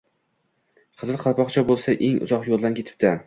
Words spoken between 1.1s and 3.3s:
Qalpoqcha boʻlsa, eng uzoq yoʻldan ketibdi